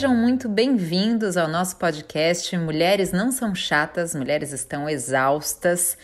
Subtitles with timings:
[0.00, 5.94] Sejam muito bem-vindos ao nosso podcast Mulheres Não São Chatas, Mulheres Estão Exaustas.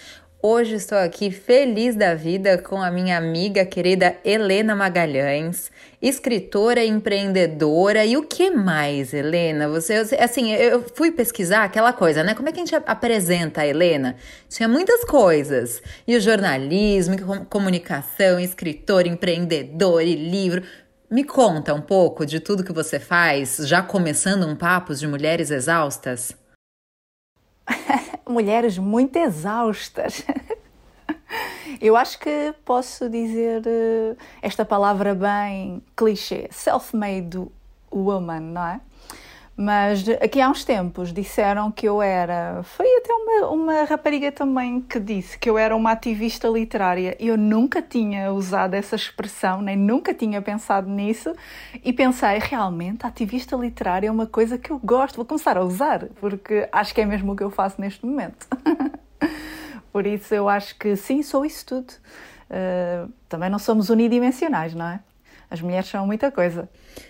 [0.43, 8.05] Hoje estou aqui feliz da vida com a minha amiga querida Helena Magalhães, escritora, empreendedora
[8.05, 9.67] e o que mais, Helena?
[9.71, 12.35] Você, assim, eu fui pesquisar aquela coisa, né?
[12.35, 14.17] Como é que a gente apresenta a Helena?
[14.47, 15.83] Tinha muitas coisas.
[16.07, 17.17] E o jornalismo,
[17.47, 20.63] comunicação, escritor, empreendedor e livro.
[21.09, 25.53] Me conta um pouco de tudo que você faz, já começando um papo de mulheres
[25.53, 26.33] exaustas?
[28.29, 30.25] mulheres muito exaustas.
[31.81, 37.47] Eu acho que posso dizer eh, esta palavra bem clichê, self-made
[37.93, 38.81] woman, não é?
[39.57, 42.63] Mas aqui há uns tempos disseram que eu era.
[42.63, 47.17] Foi até uma, uma rapariga também que disse que eu era uma ativista literária.
[47.19, 51.35] Eu nunca tinha usado essa expressão, nem nunca tinha pensado nisso.
[51.83, 56.05] E pensei, realmente, ativista literária é uma coisa que eu gosto, vou começar a usar,
[56.21, 58.47] porque acho que é mesmo o que eu faço neste momento.
[59.91, 61.95] Por isso eu acho que sim, sou isso tudo.
[62.51, 65.01] Uh, também não somos unidimensionais, não é?
[65.51, 66.69] As mulheres são muita coisa.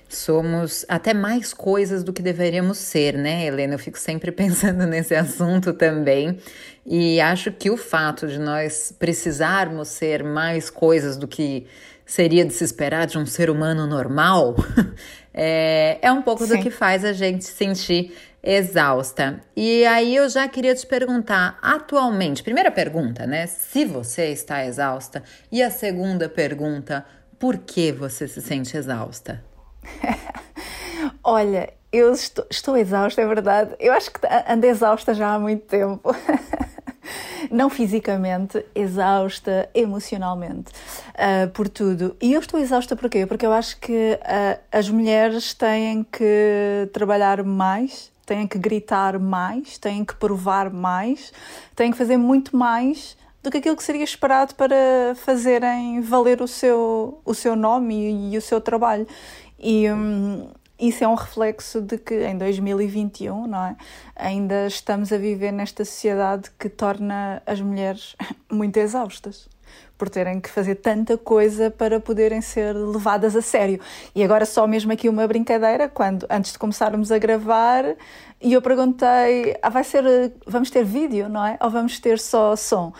[0.09, 3.75] Somos até mais coisas do que deveríamos ser, né, Helena?
[3.75, 6.39] Eu fico sempre pensando nesse assunto também.
[6.84, 11.67] E acho que o fato de nós precisarmos ser mais coisas do que
[12.05, 14.55] seria de se esperar de um ser humano normal
[15.34, 16.57] é, é um pouco Sim.
[16.57, 18.14] do que faz a gente sentir
[18.47, 19.41] exausta.
[19.57, 23.48] E aí eu já queria te perguntar, atualmente, primeira pergunta, né?
[23.48, 25.25] Se você está exausta.
[25.51, 27.05] E a segunda pergunta,
[27.39, 29.45] por que você se sente exausta?
[31.23, 33.75] Olha, eu estou, estou, exausta, é verdade.
[33.79, 36.14] Eu acho que ando exausta já há muito tempo.
[37.51, 40.73] Não fisicamente, exausta emocionalmente,
[41.12, 42.17] uh, por tudo.
[42.20, 43.24] E eu estou exausta porquê?
[43.24, 49.79] Porque eu acho que uh, as mulheres têm que trabalhar mais, têm que gritar mais,
[49.79, 51.33] têm que provar mais,
[51.77, 56.48] têm que fazer muito mais do que aquilo que seria esperado para fazerem valer o
[56.48, 59.07] seu, o seu nome e, e o seu trabalho.
[59.57, 63.77] E hum, isso é um reflexo de que em 2021, não é?
[64.17, 68.17] Ainda estamos a viver nesta sociedade que torna as mulheres
[68.51, 69.48] muito exaustas
[69.96, 73.80] por terem que fazer tanta coisa para poderem ser levadas a sério.
[74.14, 77.85] E agora só mesmo aqui uma brincadeira, quando antes de começarmos a gravar,
[78.40, 80.05] e eu perguntei, ah, vai ser,
[80.46, 81.56] vamos ter vídeo, não é?
[81.62, 82.92] Ou vamos ter só som?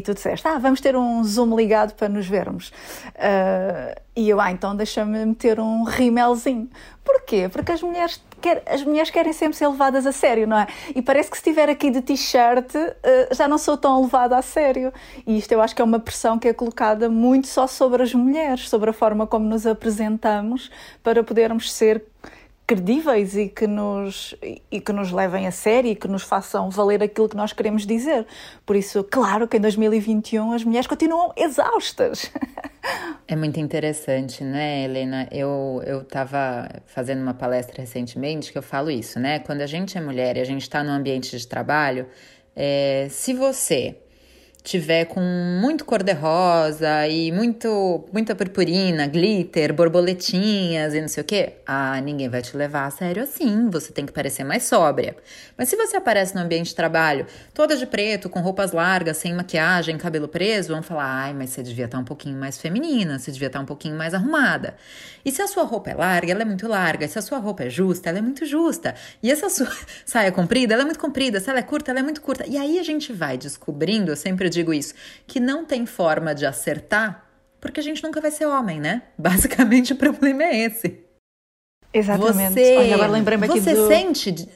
[0.00, 2.70] E tu disseste, ah, vamos ter um Zoom ligado para nos vermos.
[3.08, 6.70] Uh, e eu, ah, então deixa-me meter um rimelzinho.
[7.04, 7.50] Porquê?
[7.52, 10.66] Porque as mulheres, quer, as mulheres querem sempre ser levadas a sério, não é?
[10.96, 14.40] E parece que se estiver aqui de t-shirt, uh, já não sou tão levada a
[14.40, 14.90] sério.
[15.26, 18.14] E isto eu acho que é uma pressão que é colocada muito só sobre as
[18.14, 20.70] mulheres, sobre a forma como nos apresentamos
[21.02, 22.02] para podermos ser
[22.70, 24.36] credíveis e que nos
[24.70, 27.84] e que nos levem a sério e que nos façam valer aquilo que nós queremos
[27.84, 28.24] dizer.
[28.64, 32.30] Por isso, claro que em 2021 as mulheres continuam exaustas.
[33.28, 35.28] É muito interessante, né, Helena?
[35.30, 39.38] Eu eu estava fazendo uma palestra recentemente que eu falo isso, né?
[39.38, 42.08] Quando a gente é mulher e a gente está no ambiente de trabalho,
[42.56, 43.96] é, se você
[44.62, 51.52] tiver com muito cor-de-rosa e muito, muita purpurina, glitter, borboletinhas e não sei o que,
[51.66, 53.70] ah, ninguém vai te levar a sério assim.
[53.70, 55.16] Você tem que parecer mais sóbria.
[55.56, 59.34] Mas se você aparece no ambiente de trabalho, toda de preto, com roupas largas, sem
[59.34, 63.30] maquiagem, cabelo preso, vão falar: ai, mas você devia estar um pouquinho mais feminina, você
[63.32, 64.76] devia estar um pouquinho mais arrumada.
[65.24, 67.04] E se a sua roupa é larga, ela é muito larga.
[67.04, 68.94] E se a sua roupa é justa, ela é muito justa.
[69.22, 69.70] E essa sua
[70.04, 71.40] saia comprida, ela é muito comprida.
[71.40, 72.44] Se ela é curta, ela é muito curta.
[72.46, 74.94] E aí a gente vai descobrindo, sempre digo isso,
[75.26, 77.24] que não tem forma de acertar,
[77.60, 79.02] porque a gente nunca vai ser homem, né?
[79.16, 80.98] Basicamente o problema é esse.
[81.92, 82.52] Exatamente.
[82.52, 83.88] Você, Olha, agora lembrei-me aqui Você do...
[83.88, 84.48] sente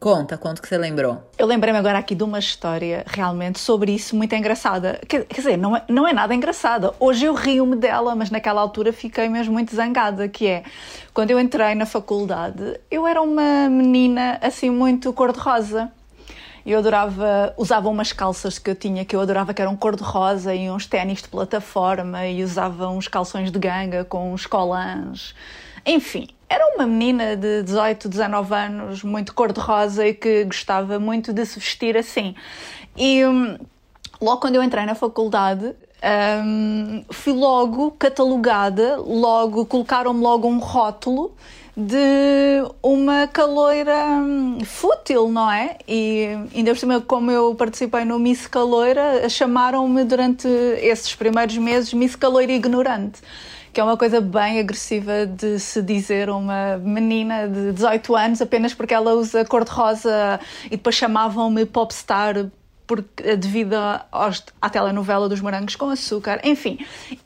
[0.00, 1.20] Conta, conta que você lembrou.
[1.36, 5.00] Eu lembrei-me agora aqui de uma história realmente sobre isso muito engraçada.
[5.08, 6.94] Quer, quer dizer, não é, não é nada engraçada.
[7.00, 10.62] Hoje eu rio-me dela, mas naquela altura fiquei mesmo muito zangada, que é,
[11.12, 15.90] quando eu entrei na faculdade, eu era uma menina assim muito cor-de-rosa.
[16.68, 20.70] Eu adorava, usava umas calças que eu tinha que eu adorava que eram cor-de-rosa e
[20.70, 25.34] uns ténis de plataforma e usava uns calções de ganga com uns colãs.
[25.86, 31.46] Enfim, era uma menina de 18, 19 anos, muito cor-de-rosa e que gostava muito de
[31.46, 32.34] se vestir assim.
[32.94, 33.56] E hum,
[34.20, 41.34] logo quando eu entrei na faculdade, um, fui logo catalogada, logo colocaram-me logo um rótulo
[41.76, 45.76] de uma caloira hum, fútil, não é?
[45.86, 51.94] E ainda por cima, como eu participei no Miss Caloira, chamaram-me durante esses primeiros meses
[51.94, 53.20] Miss Caloira Ignorante.
[53.72, 58.74] que é uma coisa bem agressiva de se dizer uma menina de 18 anos apenas
[58.74, 62.50] porque ela usa cor-de-rosa e depois chamavam-me popstar
[62.88, 63.74] porque, eh, devido
[64.10, 66.78] aos, à telenovela dos morangos com açúcar, enfim.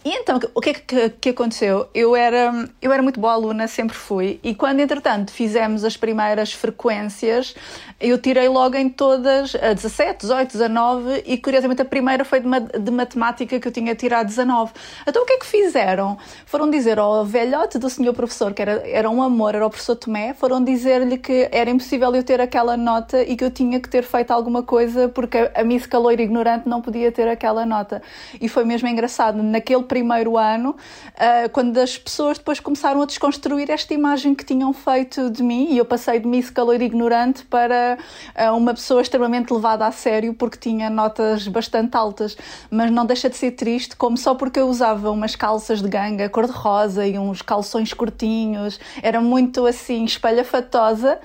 [0.04, 1.88] E então, o que é que, que, aconteceu?
[1.94, 6.52] Eu era, eu era muito boa aluna, sempre fui, e quando, entretanto, fizemos as primeiras
[6.52, 7.54] frequências,
[8.00, 12.48] eu tirei logo em todas, a 17, 18, 19, e curiosamente a primeira foi de,
[12.80, 14.72] de matemática que eu tinha tirado 19.
[15.06, 16.18] Então, o que é que fizeram?
[16.44, 19.94] Foram dizer ao velhote do senhor professor, que era, era um amor, era o professor
[19.94, 23.88] Tomé, foram dizer-lhe que era impossível eu ter aquela nota e que eu tinha que
[23.88, 28.02] ter feito alguma coisa porque a Miss Caloiro Ignorante não podia ter aquela nota.
[28.40, 33.70] E foi mesmo engraçado, naquele primeiro ano, uh, quando as pessoas depois começaram a desconstruir
[33.70, 37.98] esta imagem que tinham feito de mim, e eu passei de Miss Caloiro Ignorante para
[38.36, 42.36] uh, uma pessoa extremamente levada a sério, porque tinha notas bastante altas.
[42.70, 46.28] Mas não deixa de ser triste, como só porque eu usava umas calças de ganga
[46.28, 51.18] cor-de-rosa e uns calções curtinhos, era muito assim espalhafatosa,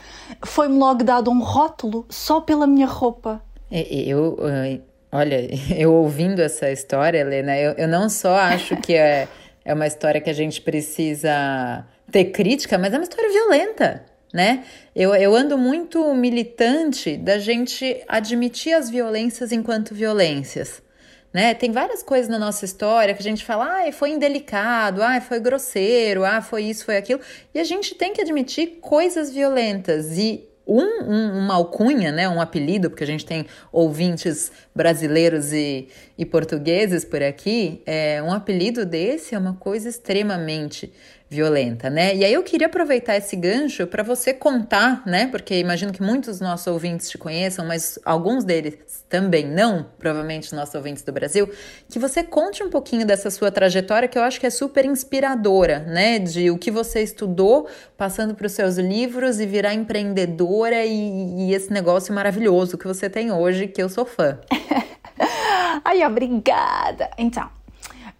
[0.43, 3.41] foi-me logo dado um rótulo só pela minha roupa.
[3.71, 4.37] Eu,
[5.11, 5.47] olha,
[5.77, 9.27] eu ouvindo essa história, Helena, eu, eu não só acho que é,
[9.63, 14.63] é uma história que a gente precisa ter crítica, mas é uma história violenta, né?
[14.95, 20.81] Eu, eu ando muito militante da gente admitir as violências enquanto violências.
[21.33, 21.53] Né?
[21.53, 25.39] Tem várias coisas na nossa história que a gente fala, ah, foi indelicado, ah, foi
[25.39, 27.19] grosseiro, ah, foi isso, foi aquilo.
[27.53, 30.17] E a gente tem que admitir coisas violentas.
[30.17, 35.87] E um, um, uma alcunha, né, um apelido, porque a gente tem ouvintes brasileiros e,
[36.17, 40.91] e portugueses por aqui, é, um apelido desse é uma coisa extremamente
[41.29, 42.15] violenta, né?
[42.15, 45.27] E aí eu queria aproveitar esse gancho para você contar, né?
[45.27, 48.77] Porque imagino que muitos dos nossos ouvintes te conheçam, mas alguns deles
[49.09, 51.49] também não, provavelmente nossos ouvintes do Brasil,
[51.89, 55.79] que você conte um pouquinho dessa sua trajetória que eu acho que é super inspiradora,
[55.79, 56.17] né?
[56.17, 61.53] De o que você estudou, passando para os seus livros e virar empreendedora e, e
[61.53, 64.39] esse negócio maravilhoso que você tem hoje, que eu sou fã.
[65.83, 67.09] Ai, obrigada!
[67.17, 67.56] Então,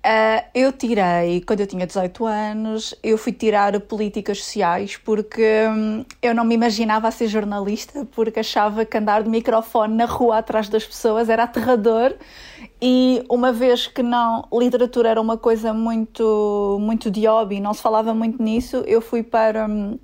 [0.07, 6.06] Uh, eu tirei, quando eu tinha 18 anos, eu fui tirar políticas sociais porque hum,
[6.21, 10.38] eu não me imaginava a ser jornalista, porque achava que andar de microfone na rua
[10.38, 12.15] atrás das pessoas era aterrador.
[12.81, 17.81] E uma vez que não, literatura era uma coisa muito, muito de hobby, não se
[17.81, 20.00] falava muito nisso, eu fui para, hum,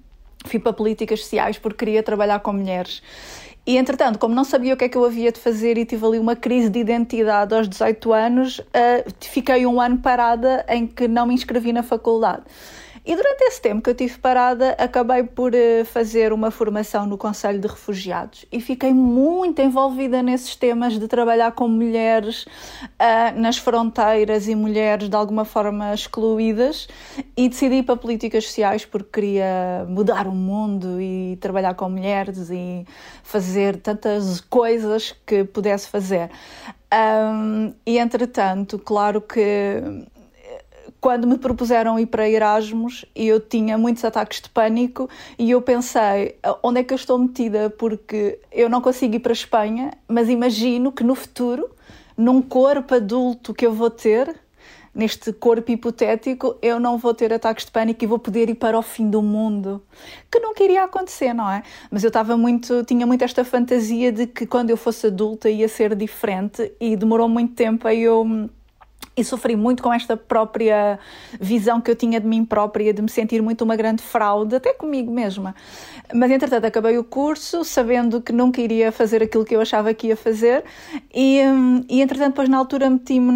[0.46, 3.02] fui para políticas sociais porque queria trabalhar com mulheres.
[3.66, 6.06] E entretanto, como não sabia o que é que eu havia de fazer e tive
[6.06, 11.08] ali uma crise de identidade aos 18 anos, uh, fiquei um ano parada em que
[11.08, 12.44] não me inscrevi na faculdade.
[13.06, 17.18] E durante esse tempo que eu tive parada, acabei por eh, fazer uma formação no
[17.18, 22.44] Conselho de Refugiados e fiquei muito envolvida nesses temas de trabalhar com mulheres
[22.84, 26.88] uh, nas fronteiras e mulheres de alguma forma excluídas
[27.36, 32.50] e decidi ir para políticas sociais porque queria mudar o mundo e trabalhar com mulheres
[32.50, 32.86] e
[33.22, 36.30] fazer tantas coisas que pudesse fazer.
[36.94, 39.82] Um, e entretanto, claro que
[41.04, 46.38] quando me propuseram ir para Erasmus, eu tinha muitos ataques de pânico e eu pensei,
[46.64, 47.70] onde é que eu estou metida?
[47.70, 51.70] Porque eu não consigo ir para a Espanha, mas imagino que no futuro,
[52.16, 54.34] num corpo adulto que eu vou ter,
[54.96, 58.80] neste corpo hipotético, eu não vou ter ataques de pânico e vou poder ir para
[58.80, 59.84] o fim do mundo.
[60.32, 61.64] Que nunca iria acontecer, não é?
[61.92, 65.68] Mas eu estava muito, tinha muito esta fantasia de que quando eu fosse adulta ia
[65.68, 68.50] ser diferente e demorou muito tempo a eu
[69.16, 71.00] e sofri muito com esta própria
[71.40, 74.74] visão que eu tinha de mim própria, de me sentir muito uma grande fraude, até
[74.74, 75.56] comigo mesma.
[76.14, 80.08] Mas entretanto acabei o curso, sabendo que nunca iria fazer aquilo que eu achava que
[80.08, 80.64] ia fazer,
[81.14, 83.32] e, hum, e entretanto, depois na altura meti-me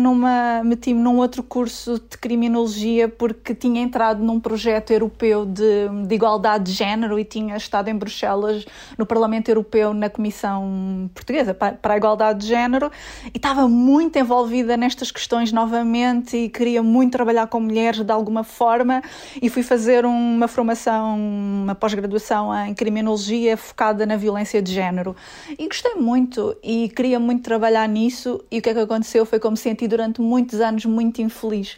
[0.64, 6.66] meti num outro curso de criminologia, porque tinha entrado num projeto europeu de, de igualdade
[6.66, 8.66] de género e tinha estado em Bruxelas,
[8.98, 12.92] no Parlamento Europeu, na Comissão Portuguesa para a Igualdade de Género,
[13.34, 18.12] e estava muito envolvida nestas questões novas novamente e queria muito trabalhar com mulheres de
[18.12, 19.04] alguma forma
[19.42, 25.16] e fui fazer uma formação, uma pós-graduação em criminologia focada na violência de género.
[25.60, 29.40] E gostei muito e queria muito trabalhar nisso e o que é que aconteceu foi
[29.40, 31.78] como me senti durante muitos anos muito infeliz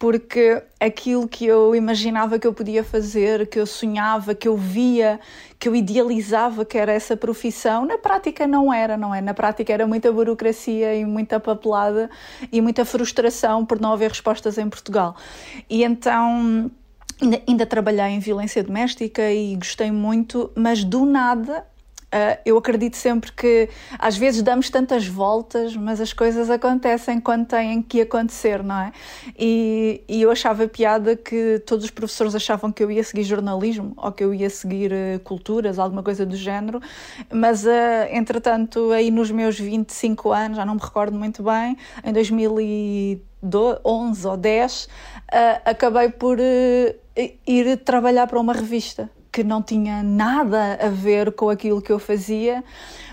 [0.00, 5.20] porque aquilo que eu imaginava que eu podia fazer, que eu sonhava, que eu via,
[5.58, 9.20] que eu idealizava que era essa profissão, na prática não era, não é?
[9.20, 12.08] Na prática era muita burocracia e muita papelada
[12.50, 15.14] e muita frustração por não haver respostas em Portugal.
[15.68, 16.70] E então
[17.20, 21.66] ainda, ainda trabalhei em violência doméstica e gostei muito, mas do nada
[22.12, 27.46] Uh, eu acredito sempre que às vezes damos tantas voltas, mas as coisas acontecem quando
[27.46, 28.92] têm que acontecer, não é?
[29.38, 33.92] E, e, eu achava piada que todos os professores achavam que eu ia seguir jornalismo
[33.96, 36.80] ou que eu ia seguir uh, culturas, alguma coisa do género,
[37.32, 37.70] mas uh,
[38.10, 44.36] entretanto, aí nos meus 25 anos, já não me recordo muito bem, em 2011 ou
[44.36, 44.88] 10,
[45.64, 46.38] acabei por
[47.46, 51.98] ir trabalhar para uma revista que não tinha nada a ver com aquilo que eu
[51.98, 52.64] fazia,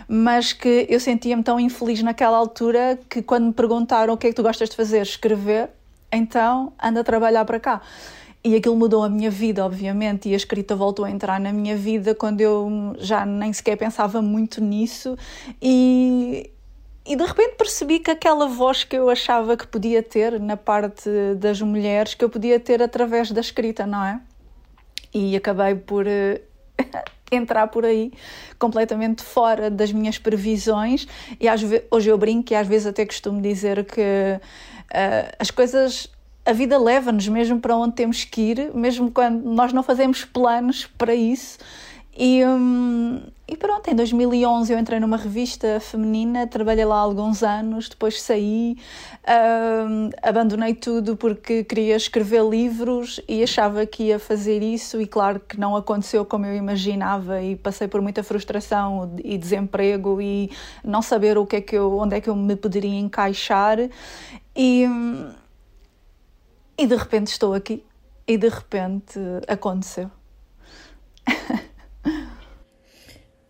[0.07, 4.29] mas que eu sentia-me tão infeliz naquela altura que quando me perguntaram o que é
[4.29, 5.69] que tu gostas de fazer, escrever,
[6.11, 7.81] então anda a trabalhar para cá.
[8.43, 11.75] E aquilo mudou a minha vida, obviamente, e a escrita voltou a entrar na minha
[11.75, 15.17] vida quando eu já nem sequer pensava muito nisso
[15.61, 16.49] e,
[17.05, 21.09] e de repente percebi que aquela voz que eu achava que podia ter na parte
[21.37, 24.21] das mulheres, que eu podia ter através da escrita, não é?
[25.17, 26.39] E acabei por uh,
[27.31, 28.11] entrar por aí
[28.59, 31.07] completamente fora das minhas previsões.
[31.39, 36.09] E às hoje eu brinco e às vezes até costumo dizer que uh, as coisas
[36.45, 40.85] a vida leva-nos mesmo para onde temos que ir, mesmo quando nós não fazemos planos
[40.97, 41.57] para isso
[42.19, 47.87] e, hum, e pronto, em 2011 eu entrei numa revista feminina, trabalhei lá alguns anos,
[47.87, 48.75] depois saí,
[49.87, 55.39] hum, abandonei tudo porque queria escrever livros e achava que ia fazer isso, e claro
[55.39, 60.49] que não aconteceu como eu imaginava, e passei por muita frustração e desemprego e
[60.83, 63.77] não saber o que é que eu, onde é que eu me poderia encaixar.
[64.55, 65.29] E, hum,
[66.75, 67.83] e de repente estou aqui,
[68.27, 70.09] e de repente aconteceu.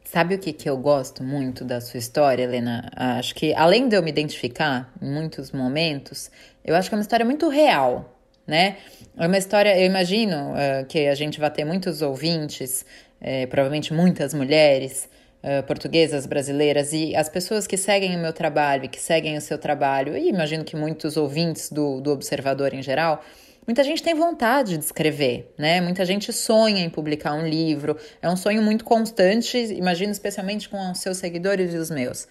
[0.09, 2.89] Sabe o que, que eu gosto muito da sua história, Helena?
[2.95, 6.31] Acho que, além de eu me identificar em muitos momentos,
[6.63, 8.77] eu acho que é uma história muito real, né?
[9.17, 12.85] É uma história, eu imagino uh, que a gente vai ter muitos ouvintes,
[13.21, 15.09] uh, provavelmente muitas mulheres
[15.43, 19.57] uh, portuguesas, brasileiras, e as pessoas que seguem o meu trabalho, que seguem o seu
[19.57, 23.21] trabalho, e imagino que muitos ouvintes do, do Observador em geral,
[23.67, 25.81] Muita gente tem vontade de escrever, né?
[25.81, 27.97] Muita gente sonha em publicar um livro.
[28.21, 32.29] É um sonho muito constante, imagino especialmente com os seus seguidores e os meus.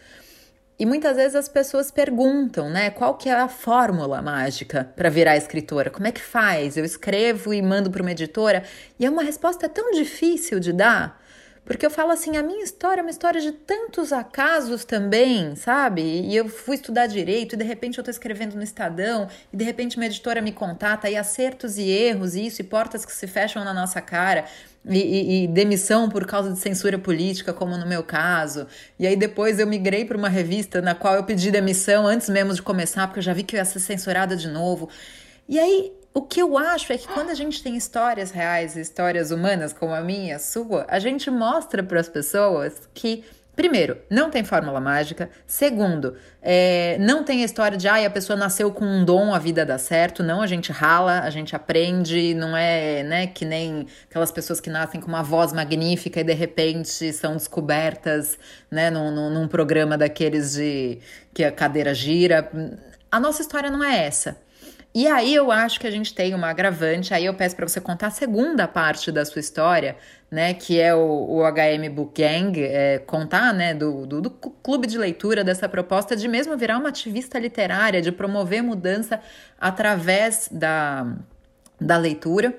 [0.78, 5.37] E muitas vezes as pessoas perguntam, né, qual que é a fórmula mágica para virar
[5.37, 5.90] escritora?
[5.90, 6.78] Como é que faz?
[6.78, 8.62] Eu escrevo e mando para uma editora,
[8.99, 11.23] e é uma resposta tão difícil de dar.
[11.66, 16.00] Porque eu falo assim, a minha história é uma história de tantos acasos também, sabe?
[16.00, 19.64] E eu fui estudar direito e de repente eu tô escrevendo no Estadão e de
[19.64, 23.26] repente uma editora me contata e acertos e erros e isso, e portas que se
[23.26, 24.44] fecham na nossa cara.
[24.88, 28.68] E, e, e, demissão por causa de censura política, como no meu caso.
[28.96, 32.54] E aí depois eu migrei para uma revista na qual eu pedi demissão antes mesmo
[32.54, 34.88] de começar, porque eu já vi que eu ia ser censurada de novo.
[35.49, 39.30] E aí o que eu acho é que quando a gente tem histórias reais, histórias
[39.30, 43.23] humanas como a minha, a sua, a gente mostra para as pessoas que
[43.54, 45.30] Primeiro, não tem fórmula mágica.
[45.46, 49.38] Segundo, é, não tem a história de ah, a pessoa nasceu com um dom, a
[49.38, 50.23] vida dá certo.
[50.23, 54.68] Não, a gente rala, a gente aprende, não é né, que nem aquelas pessoas que
[54.68, 58.38] nascem com uma voz magnífica e de repente são descobertas
[58.70, 60.99] né, num, num, num programa daqueles de
[61.32, 62.50] que a cadeira gira.
[63.11, 64.37] A nossa história não é essa.
[64.96, 67.78] E aí eu acho que a gente tem uma agravante, aí eu peço para você
[67.82, 69.94] contar a segunda parte da sua história,
[70.30, 74.86] né, que é o, o HM Book Gang, é, contar, né, do, do, do, clube
[74.86, 79.20] de leitura, dessa proposta de mesmo virar uma ativista literária, de promover mudança
[79.60, 81.14] através da,
[81.78, 82.58] da leitura.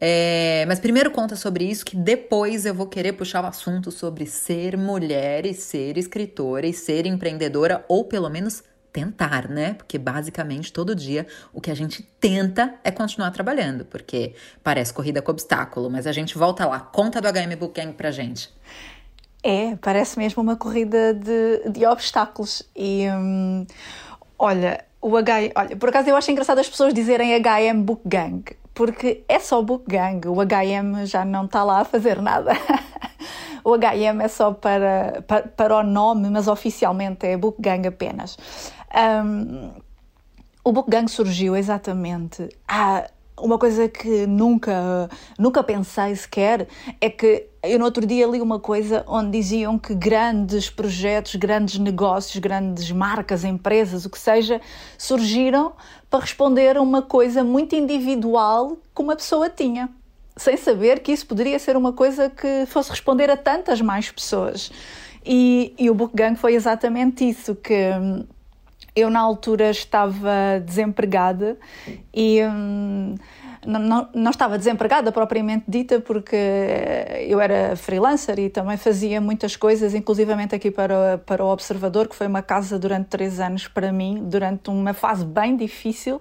[0.00, 4.26] É, mas primeiro conta sobre isso, que depois eu vou querer puxar o assunto sobre
[4.26, 8.64] ser mulher e ser escritora e ser empreendedora, ou pelo menos
[8.96, 9.74] tentar, né?
[9.74, 14.34] Porque basicamente todo dia o que a gente tenta é continuar trabalhando, porque
[14.64, 16.80] parece corrida com obstáculo, mas a gente volta lá.
[16.80, 18.50] Conta do HM Bookgang pra gente.
[19.42, 22.62] É, parece mesmo uma corrida de, de obstáculos.
[22.74, 23.66] E hum,
[24.38, 28.42] olha, o HM, olha, por acaso eu acho engraçado as pessoas dizerem HM Book Gang,
[28.72, 32.52] porque é só Book Gang, o HM já não está lá a fazer nada.
[33.62, 38.38] o HM é só para, para, para o nome, mas oficialmente é Book Gang apenas.
[38.96, 39.70] Um,
[40.64, 42.48] o Book Gang surgiu exatamente.
[42.66, 43.06] Ah,
[43.38, 46.66] uma coisa que nunca, nunca pensei sequer
[47.00, 51.78] é que eu no outro dia li uma coisa onde diziam que grandes projetos, grandes
[51.78, 54.60] negócios, grandes marcas, empresas, o que seja,
[54.96, 55.72] surgiram
[56.08, 59.90] para responder a uma coisa muito individual que uma pessoa tinha,
[60.36, 64.72] sem saber que isso poderia ser uma coisa que fosse responder a tantas mais pessoas.
[65.24, 67.90] E, e o Book Gang foi exatamente isso que
[68.96, 71.58] eu na altura estava desempregada
[72.14, 73.14] e hum,
[73.66, 76.36] não, não, estava desempregada propriamente dita, porque
[77.28, 82.14] eu era freelancer e também fazia muitas coisas, inclusivamente aqui para, para o Observador, que
[82.14, 86.20] foi uma casa durante três anos para mim, durante uma fase bem difícil,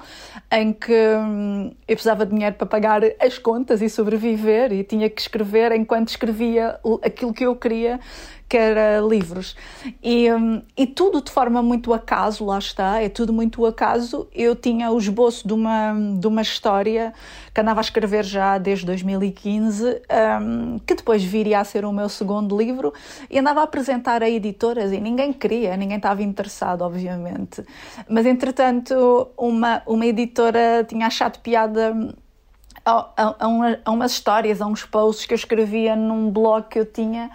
[0.52, 5.10] em que hum, eu precisava de dinheiro para pagar as contas e sobreviver, e tinha
[5.10, 8.00] que escrever enquanto escrevia aquilo que eu queria
[8.48, 9.56] que era livros.
[10.04, 14.28] E, hum, e tudo de forma muito acaso, lá está, é tudo muito acaso.
[14.34, 17.14] Eu tinha o esboço de uma, de uma história
[17.54, 20.02] que andava a escrever já desde 2015,
[20.42, 22.94] um, que depois viria a ser o meu segundo livro,
[23.30, 27.64] e andava a apresentar a editoras e ninguém queria, ninguém estava interessado, obviamente.
[28.08, 32.14] Mas entretanto, uma, uma editora tinha achado piada.
[32.88, 36.78] A, a, a, a umas histórias, a uns posts que eu escrevia num blog que
[36.78, 37.32] eu tinha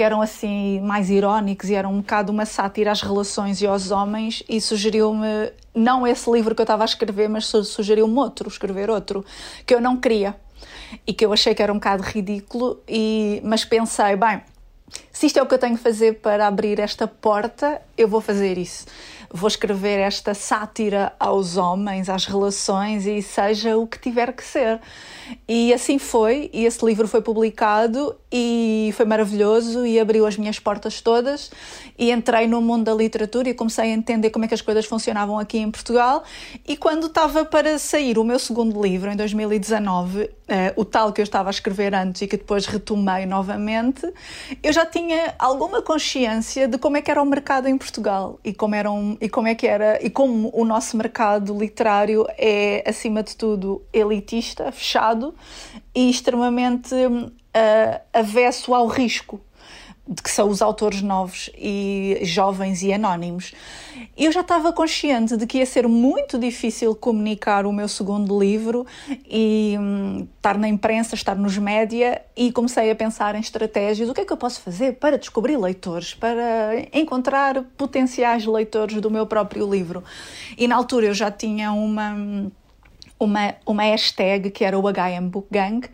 [0.00, 3.90] que eram assim mais irónicos e eram um bocado uma sátira às relações e aos
[3.90, 8.88] homens e sugeriu-me não esse livro que eu estava a escrever, mas sugeriu-me outro, escrever
[8.88, 9.22] outro,
[9.66, 10.34] que eu não queria
[11.06, 14.40] e que eu achei que era um bocado ridículo, e, mas pensei, bem,
[15.20, 18.22] se isto é o que eu tenho que fazer para abrir esta porta, eu vou
[18.22, 18.86] fazer isso
[19.32, 24.80] vou escrever esta sátira aos homens, às relações e seja o que tiver que ser.
[25.48, 30.58] E assim foi, e esse livro foi publicado e foi maravilhoso e abriu as minhas
[30.58, 31.52] portas todas
[31.96, 34.84] e entrei no mundo da literatura e comecei a entender como é que as coisas
[34.86, 36.24] funcionavam aqui em Portugal
[36.66, 41.20] e quando estava para sair o meu segundo livro, em 2019, eh, o tal que
[41.20, 44.12] eu estava a escrever antes e que depois retomei novamente,
[44.64, 48.52] eu já tinha alguma consciência de como é que era o mercado em Portugal e
[48.52, 53.22] como eram e como é que era e como o nosso mercado literário é acima
[53.22, 55.34] de tudo elitista, fechado
[55.94, 59.40] e extremamente uh, avesso ao risco
[60.10, 63.52] de que são os autores novos e jovens e anónimos.
[64.18, 68.84] Eu já estava consciente de que ia ser muito difícil comunicar o meu segundo livro
[69.24, 74.08] e hum, estar na imprensa, estar nos média e comecei a pensar em estratégias.
[74.08, 79.12] O que é que eu posso fazer para descobrir leitores, para encontrar potenciais leitores do
[79.12, 80.02] meu próprio livro?
[80.58, 82.50] E na altura eu já tinha uma
[83.20, 85.86] uma, uma hashtag que era o HM Book Gang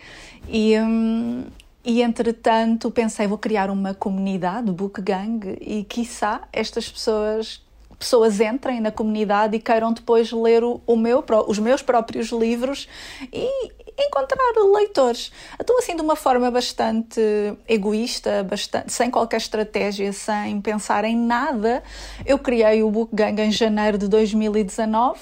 [0.48, 1.44] e, hum,
[1.86, 7.64] e entretanto pensei, vou criar uma comunidade, Book Gang, e quiçá estas pessoas
[7.96, 12.86] pessoas entrem na comunidade e queiram depois ler o, o meu, os meus próprios livros
[13.32, 15.32] e encontrar leitores.
[15.58, 17.18] Então, assim, de uma forma bastante
[17.66, 21.82] egoísta, bastante, sem qualquer estratégia, sem pensar em nada,
[22.26, 25.20] eu criei o Book Gang em janeiro de 2019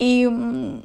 [0.00, 0.82] e hum,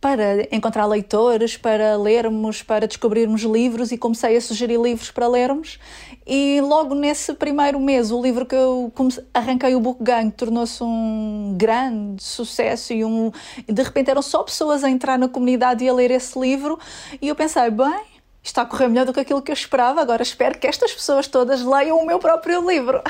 [0.00, 5.78] para encontrar leitores, para lermos, para descobrirmos livros e comecei a sugerir livros para lermos.
[6.26, 8.92] E logo nesse primeiro mês, o livro que eu
[9.34, 13.30] arranquei o Book Gang tornou-se um grande sucesso e um
[13.68, 16.78] de repente eram só pessoas a entrar na comunidade e a ler esse livro.
[17.20, 18.04] E eu pensei, bem,
[18.42, 20.00] está a correr melhor do que aquilo que eu esperava.
[20.00, 23.02] Agora espero que estas pessoas todas leiam o meu próprio livro.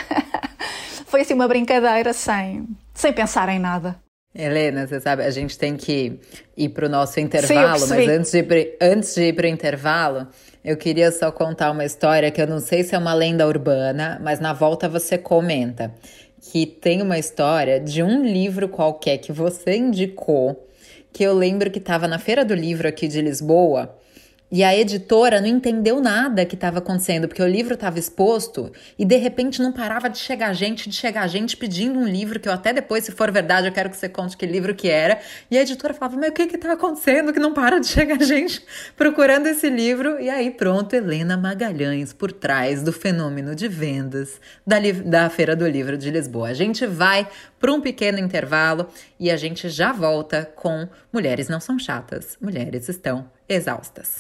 [1.07, 4.01] Foi assim uma brincadeira sem, sem pensar em nada.
[4.33, 6.21] Helena, você sabe, a gente tem que
[6.57, 9.49] ir para o nosso intervalo, Sim, mas antes de, ir antes de ir para o
[9.49, 10.29] intervalo,
[10.65, 14.21] eu queria só contar uma história que eu não sei se é uma lenda urbana,
[14.23, 15.93] mas na volta você comenta.
[16.41, 20.69] Que tem uma história de um livro qualquer que você indicou,
[21.13, 23.97] que eu lembro que estava na Feira do Livro aqui de Lisboa.
[24.53, 29.05] E a editora não entendeu nada que estava acontecendo, porque o livro estava exposto e
[29.05, 32.53] de repente não parava de chegar gente, de chegar gente pedindo um livro que eu
[32.53, 35.21] até depois, se for verdade, eu quero que você conte que livro que era.
[35.49, 38.19] E a editora falava: "Mas o que que tá acontecendo que não para de chegar
[38.25, 38.61] gente
[38.97, 44.79] procurando esse livro?" E aí pronto, Helena Magalhães por trás do fenômeno de vendas da,
[45.05, 46.49] da Feira do Livro de Lisboa.
[46.49, 47.29] A gente vai
[47.61, 52.89] para um pequeno intervalo e a gente já volta com Mulheres não são chatas, mulheres
[52.89, 54.19] estão exaustas.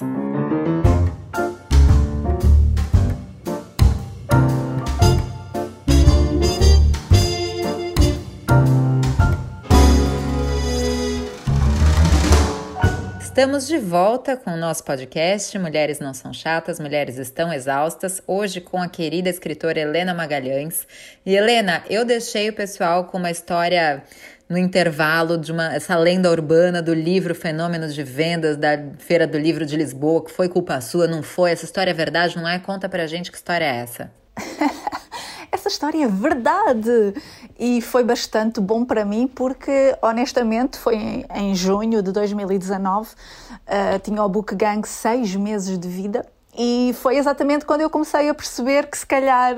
[13.30, 18.60] Estamos de volta com o nosso podcast Mulheres Não São Chatas, Mulheres Estão Exaustas, hoje
[18.60, 20.84] com a querida escritora Helena Magalhães.
[21.24, 24.02] E Helena, eu deixei o pessoal com uma história
[24.48, 29.38] no intervalo de uma essa lenda urbana do livro Fenômenos de Vendas da Feira do
[29.38, 31.52] Livro de Lisboa, que foi culpa sua, não foi?
[31.52, 32.58] Essa história é verdade, não é?
[32.58, 34.10] Conta pra gente que história é essa.
[35.52, 37.14] essa história é verdade.
[37.58, 43.98] E foi bastante bom para mim porque honestamente foi em, em junho de 2019 uh,
[44.02, 46.24] tinha o Book Gang seis meses de vida
[46.62, 49.54] e foi exatamente quando eu comecei a perceber que se calhar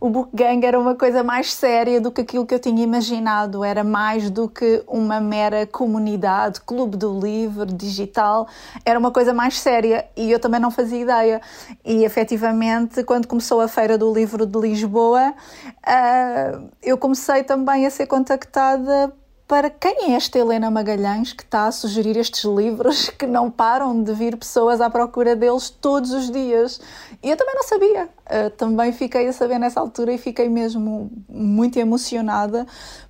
[0.00, 3.62] o Book Gang era uma coisa mais séria do que aquilo que eu tinha imaginado,
[3.62, 8.48] era mais do que uma mera comunidade, clube do livro, digital,
[8.84, 11.40] era uma coisa mais séria e eu também não fazia ideia.
[11.84, 17.90] E efetivamente, quando começou a Feira do Livro de Lisboa, uh, eu comecei também a
[17.90, 19.14] ser contactada
[19.50, 24.00] para quem é esta Helena Magalhães que está a sugerir estes livros que não param
[24.00, 26.80] de vir pessoas à procura deles todos os dias.
[27.20, 28.08] E eu também não sabia.
[28.26, 32.64] Uh, também fiquei a saber nessa altura e fiquei mesmo muito emocionada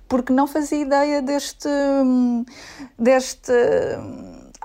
[0.07, 1.69] porque não fazia ideia deste.
[2.97, 3.51] deste.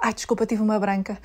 [0.01, 1.19] Ai, desculpa, tive uma branca.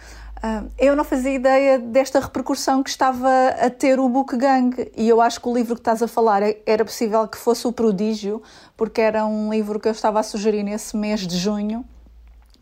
[0.43, 5.07] Uh, eu não fazia ideia desta repercussão que estava a ter o Book Gang e
[5.07, 7.71] eu acho que o livro que estás a falar é, era possível que fosse o
[7.71, 8.41] Prodígio,
[8.75, 11.85] porque era um livro que eu estava a sugerir nesse mês de junho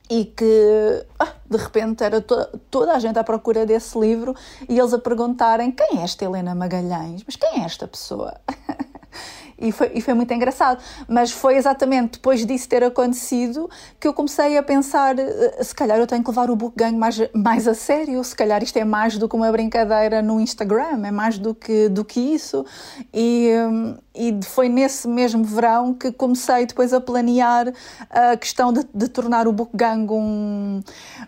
[0.09, 2.35] e que ah, de repente era to
[2.69, 4.35] toda a gente à procura desse livro
[4.67, 7.23] e eles a perguntarem quem é esta Helena Magalhães?
[7.25, 8.41] Mas quem é esta pessoa?
[9.59, 10.81] e foi, e foi muito engraçado.
[11.07, 13.69] Mas foi exatamente depois disso ter acontecido
[13.99, 16.97] que eu comecei a pensar: eh, se calhar eu tenho que levar o book gang
[16.97, 21.05] mais, mais a sério, se calhar isto é mais do que uma brincadeira no Instagram,
[21.05, 22.65] é mais do que, do que isso.
[23.13, 27.71] E, hum, e foi nesse mesmo verão que comecei depois a planear
[28.09, 30.83] a questão de, de, tornar o Book Gang um,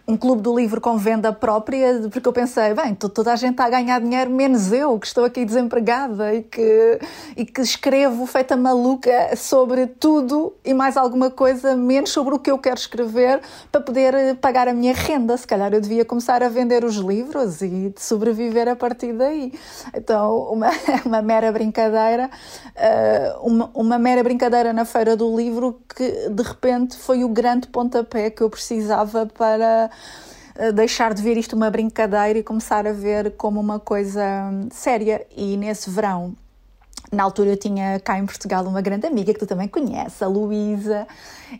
[0.05, 3.65] um clube do livro com venda própria, porque eu pensei, bem, toda a gente está
[3.65, 6.99] a ganhar dinheiro, menos eu, que estou aqui desempregada e que,
[7.37, 12.51] e que escrevo feita maluca sobre tudo e mais alguma coisa, menos sobre o que
[12.51, 13.39] eu quero escrever,
[13.71, 15.37] para poder pagar a minha renda.
[15.37, 19.53] Se calhar eu devia começar a vender os livros e sobreviver a partir daí.
[19.95, 20.69] Então, uma,
[21.05, 22.29] uma mera brincadeira
[22.81, 27.67] uh, uma, uma mera brincadeira na Feira do Livro que de repente foi o grande
[27.67, 29.89] pontapé que eu precisava para
[30.55, 34.21] eh, deixar de ver isto uma brincadeira e começar a ver como uma coisa
[34.71, 35.25] séria.
[35.35, 36.35] E nesse verão
[37.11, 40.27] na altura eu tinha cá em Portugal uma grande amiga que tu também conheces, a
[40.27, 41.05] Luísa,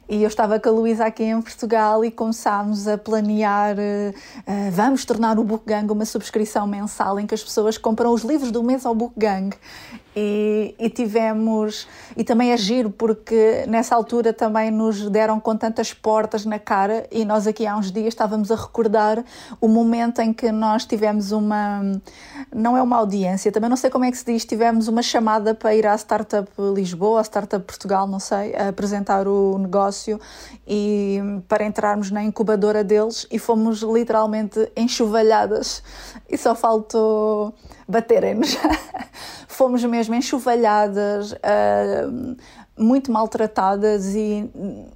[0.08, 5.04] e eu estava com a Luísa aqui em Portugal e começámos a planear, uh, vamos
[5.04, 8.64] tornar o Book Gang uma subscrição mensal em que as pessoas compram os livros do
[8.64, 9.54] mês ao Book Gang.
[10.16, 15.94] E, e, tivemos, e também é giro porque nessa altura também nos deram com tantas
[15.94, 19.24] portas na cara e nós aqui há uns dias estávamos a recordar
[19.62, 21.82] o momento em que nós tivemos uma,
[22.54, 25.56] não é uma audiência, também não sei como é que se diz, tivemos uma chamada
[25.56, 30.20] para ir à Startup Lisboa, à Startup Portugal, não sei, a apresentar o negócio
[30.68, 35.82] e para entrarmos na incubadora deles e fomos literalmente enxovalhadas
[36.32, 37.54] e só faltou
[37.88, 38.58] baterem-nos.
[39.62, 42.36] fomos mesmo enxovalhadas, uh,
[42.76, 44.90] muito maltratadas e, uh,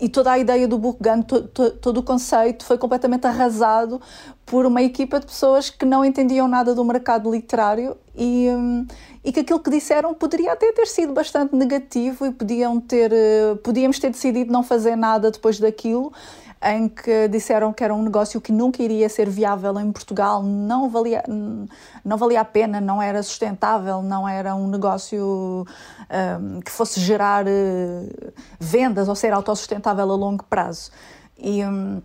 [0.00, 4.00] e toda a ideia do gun, to, to, todo o conceito foi completamente arrasado
[4.44, 8.86] por uma equipa de pessoas que não entendiam nada do mercado literário e, um,
[9.24, 13.56] e que aquilo que disseram poderia até ter sido bastante negativo e podiam ter, uh,
[13.58, 16.12] podíamos ter decidido não fazer nada depois daquilo
[16.62, 20.88] em que disseram que era um negócio que nunca iria ser viável em Portugal, não
[20.88, 21.22] valia,
[22.04, 25.64] não valia a pena, não era sustentável, não era um negócio
[26.40, 30.90] um, que fosse gerar uh, vendas ou ser autossustentável a longo prazo.
[31.38, 32.02] E, um,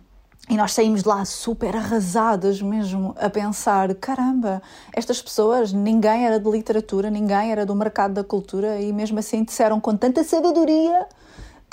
[0.48, 4.62] e nós saímos de lá super arrasadas mesmo, a pensar: caramba,
[4.92, 9.42] estas pessoas, ninguém era de literatura, ninguém era do mercado da cultura, e mesmo assim
[9.42, 11.08] disseram com tanta sabedoria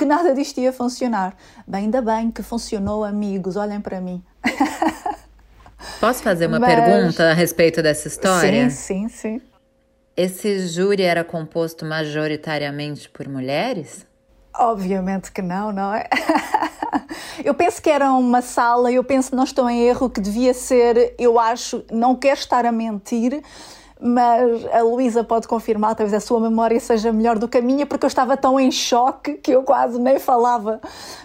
[0.01, 1.35] que nada disto ia funcionar.
[1.67, 4.23] Bem, ainda bem que funcionou, amigos, olhem para mim.
[5.99, 6.73] Posso fazer uma Mas...
[6.73, 8.67] pergunta a respeito dessa história?
[8.71, 9.41] Sim, sim, sim.
[10.17, 14.07] Esse júri era composto majoritariamente por mulheres?
[14.57, 16.09] Obviamente que não, não é?
[17.45, 21.15] Eu penso que era uma sala, eu penso, não estou em erro, que devia ser,
[21.17, 23.41] eu acho, não quero estar a mentir,
[24.01, 27.85] mas a Luísa pode confirmar, talvez a sua memória seja melhor do que a minha,
[27.85, 30.81] porque eu estava tão em choque que eu quase nem falava.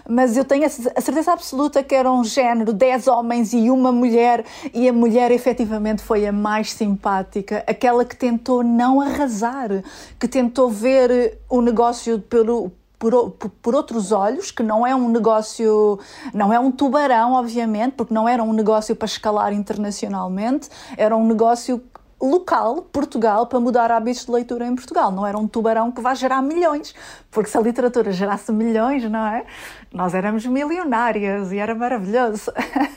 [0.07, 4.45] Mas eu tenho a certeza absoluta que era um género, 10 homens e uma mulher,
[4.73, 9.83] e a mulher efetivamente foi a mais simpática, aquela que tentou não arrasar,
[10.19, 15.99] que tentou ver o negócio pelo, por, por, outros olhos, que não é um negócio,
[16.33, 21.25] não é um tubarão, obviamente, porque não era um negócio para escalar internacionalmente, era um
[21.25, 21.81] negócio
[22.19, 25.11] local, Portugal, para mudar hábitos de leitura em Portugal.
[25.11, 26.95] Não era um tubarão que vai gerar milhões,
[27.29, 29.45] porque se a literatura gerasse milhões, não é?
[29.93, 32.51] Nós éramos milionárias e era maravilhoso.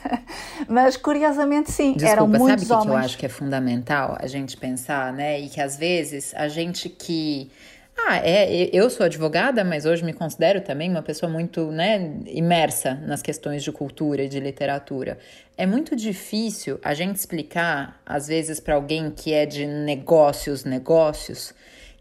[0.67, 2.95] Mas curiosamente, sim, Desculpa, eram muitos sabe homens.
[2.95, 5.39] que eu acho que é fundamental a gente pensar, né?
[5.39, 7.51] E que às vezes a gente que
[7.97, 12.95] Ah, é, eu sou advogada, mas hoje me considero também uma pessoa muito, né, imersa
[12.95, 15.17] nas questões de cultura e de literatura.
[15.57, 21.53] É muito difícil a gente explicar, às vezes, para alguém que é de negócios, negócios,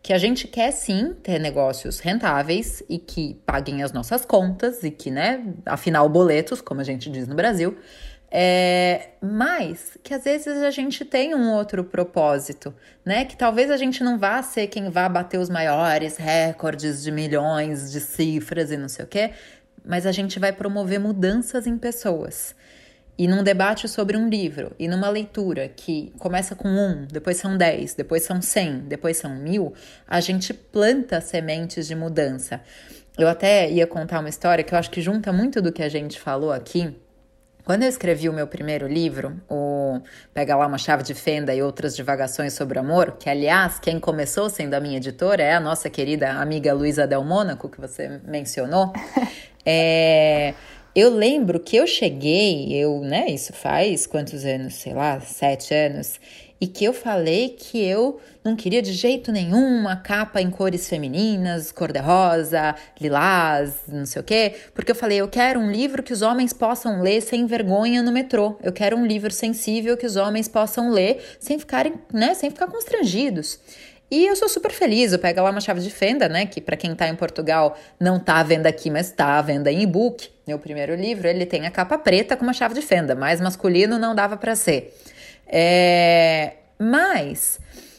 [0.02, 4.90] que a gente quer sim ter negócios rentáveis e que paguem as nossas contas e
[4.90, 7.76] que, né, afinal, boletos, como a gente diz no Brasil,
[8.30, 12.72] é, mas que às vezes a gente tem um outro propósito,
[13.04, 13.24] né?
[13.24, 17.90] Que talvez a gente não vá ser quem vá bater os maiores recordes de milhões
[17.90, 19.32] de cifras e não sei o quê,
[19.84, 22.54] mas a gente vai promover mudanças em pessoas.
[23.18, 27.58] E num debate sobre um livro e numa leitura que começa com um, depois são
[27.58, 29.74] dez, depois são cem, depois são mil,
[30.06, 32.62] a gente planta sementes de mudança.
[33.18, 35.88] Eu até ia contar uma história que eu acho que junta muito do que a
[35.88, 36.94] gente falou aqui
[37.70, 40.00] quando eu escrevi o meu primeiro livro, o
[40.34, 44.50] Pega lá uma chave de fenda e outras divagações sobre amor, que aliás, quem começou
[44.50, 48.92] sendo a minha editora é a nossa querida amiga Luísa Del Mônaco, que você mencionou.
[49.64, 50.52] é,
[50.96, 54.74] eu lembro que eu cheguei, eu, né, isso faz quantos anos?
[54.74, 56.18] Sei lá, sete anos
[56.60, 60.88] e que eu falei que eu não queria de jeito nenhum uma capa em cores
[60.88, 66.12] femininas, cor-de-rosa, lilás, não sei o quê, porque eu falei, eu quero um livro que
[66.12, 68.58] os homens possam ler sem vergonha no metrô.
[68.62, 72.66] Eu quero um livro sensível que os homens possam ler sem ficarem, né, sem ficar
[72.66, 73.58] constrangidos.
[74.10, 76.76] E eu sou super feliz, eu pego lá uma chave de fenda, né, que para
[76.76, 80.28] quem tá em Portugal não tá à venda aqui, mas tá à venda em e-book.
[80.46, 83.98] Meu primeiro livro, ele tem a capa preta com uma chave de fenda, mais masculino
[83.98, 84.92] não dava para ser.
[85.52, 87.58] É, mas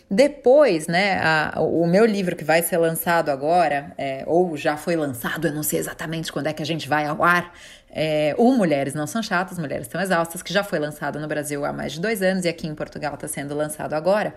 [0.09, 4.95] depois, né, a, o meu livro que vai ser lançado agora, é, ou já foi
[4.95, 7.53] lançado, eu não sei exatamente quando é que a gente vai ao ar,
[7.89, 11.63] é, o Mulheres Não São Chatas, Mulheres Estão Exaustas, que já foi lançado no Brasil
[11.63, 14.35] há mais de dois anos e aqui em Portugal está sendo lançado agora.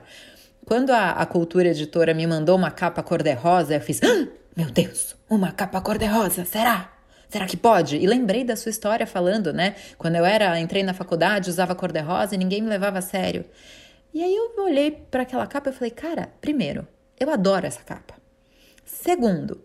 [0.65, 5.17] Quando a, a Cultura Editora me mandou uma capa cor-de-rosa, eu fiz, ah, meu Deus,
[5.29, 6.94] uma capa cor-de-rosa, será?
[7.35, 7.97] Será que pode?
[7.97, 9.75] E lembrei da sua história falando, né?
[9.99, 13.45] Quando eu era, entrei na faculdade, usava cor-de-rosa e ninguém me levava a sério.
[14.15, 16.87] E aí eu olhei para aquela capa e falei, cara, primeiro,
[17.19, 18.15] eu adoro essa capa.
[18.85, 19.61] Segundo,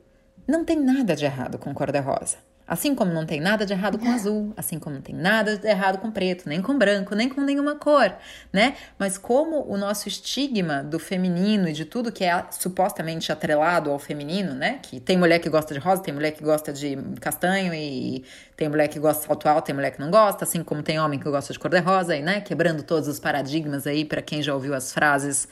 [0.48, 2.38] não tem nada de errado com cor-de-rosa.
[2.70, 5.68] Assim como não tem nada de errado com azul, assim como não tem nada de
[5.68, 8.14] errado com preto, nem com branco, nem com nenhuma cor,
[8.54, 8.76] né?
[9.00, 13.98] Mas como o nosso estigma do feminino e de tudo que é supostamente atrelado ao
[13.98, 14.78] feminino, né?
[14.84, 18.24] Que tem mulher que gosta de rosa, tem mulher que gosta de castanho e
[18.56, 21.00] tem mulher que gosta de salto alto, tem mulher que não gosta, assim como tem
[21.00, 22.40] homem que gosta de cor de rosa, e, né?
[22.42, 25.48] Quebrando todos os paradigmas aí para quem já ouviu as frases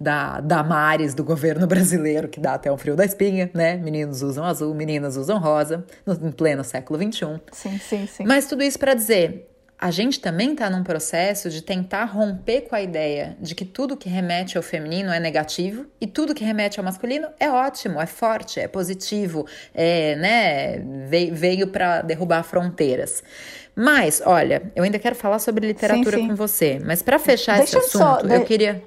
[0.00, 3.76] da Damares do governo brasileiro, que dá até um frio da espinha, né?
[3.76, 7.40] Meninos usam azul, meninas usam rosa, no, em pleno século XXI.
[7.52, 8.24] Sim, sim, sim.
[8.24, 9.46] Mas tudo isso para dizer,
[9.78, 13.96] a gente também está num processo de tentar romper com a ideia de que tudo
[13.96, 18.06] que remete ao feminino é negativo e tudo que remete ao masculino é ótimo, é
[18.06, 20.78] forte, é positivo, é, né,
[21.32, 23.22] veio, para derrubar fronteiras.
[23.74, 26.28] Mas, olha, eu ainda quero falar sobre literatura sim, sim.
[26.28, 28.82] com você, mas para fechar Deixa esse assunto, só, eu queria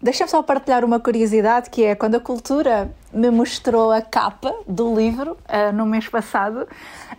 [0.00, 4.94] Deixa-me só partilhar uma curiosidade que é quando a Cultura me mostrou a capa do
[4.94, 6.68] livro uh, no mês passado,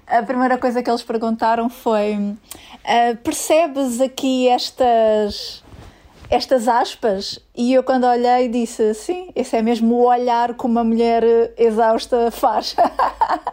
[0.08, 5.62] a primeira coisa que eles perguntaram foi: uh, percebes aqui estas
[6.30, 7.40] estas aspas?
[7.54, 11.24] E eu quando olhei disse: sim, esse é mesmo o olhar que uma mulher
[11.58, 12.78] exausta faz.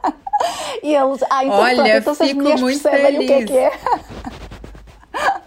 [0.85, 3.25] e eles: ah, então Olha, pronto, então as mulheres percebem feliz.
[3.25, 3.73] o que é que é.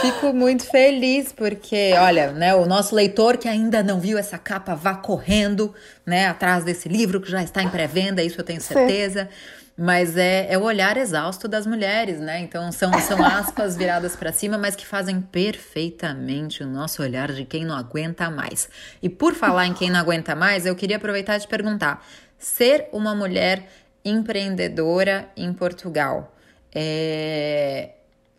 [0.00, 4.74] Fico muito feliz porque, olha, né, o nosso leitor que ainda não viu essa capa
[4.74, 5.74] vá correndo,
[6.06, 9.24] né, atrás desse livro que já está em pré-venda, isso eu tenho certeza.
[9.24, 9.58] Sim.
[9.80, 12.40] Mas é, é o olhar exausto das mulheres, né?
[12.40, 17.44] Então são, são aspas viradas para cima, mas que fazem perfeitamente o nosso olhar de
[17.44, 18.68] quem não aguenta mais.
[19.00, 22.04] E por falar em quem não aguenta mais, eu queria aproveitar e te perguntar:
[22.36, 23.68] ser uma mulher
[24.04, 26.34] empreendedora em Portugal
[26.74, 27.90] é,